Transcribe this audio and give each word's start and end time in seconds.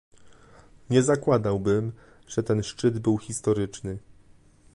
Nie 0.89 1.03
zakładałbym, 1.03 1.91
że 2.27 2.43
ten 2.43 2.63
szczyt 2.63 2.99
był 2.99 3.17
historyczny 3.17 3.99